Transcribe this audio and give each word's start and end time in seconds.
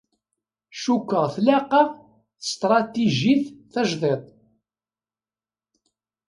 Cukkeɣ 0.81 1.25
tlaq-aɣ 1.35 1.89
tsetratijit 2.41 3.43
tajdiṭ. 3.71 4.23